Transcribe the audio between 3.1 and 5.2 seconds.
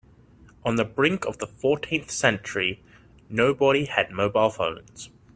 nobody had mobile phones.